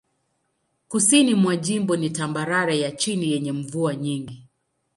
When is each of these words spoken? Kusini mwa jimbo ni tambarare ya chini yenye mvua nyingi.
Kusini 0.87 1.33
mwa 1.35 1.55
jimbo 1.57 1.95
ni 1.97 2.09
tambarare 2.09 2.79
ya 2.79 2.91
chini 2.91 3.31
yenye 3.31 3.51
mvua 3.51 3.95
nyingi. 3.95 4.47